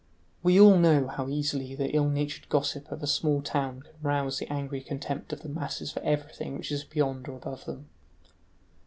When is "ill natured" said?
1.95-2.49